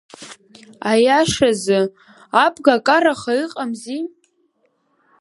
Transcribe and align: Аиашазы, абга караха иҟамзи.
Аиашазы, 0.91 1.79
абга 2.43 2.75
караха 2.85 3.33
иҟамзи. 3.43 3.99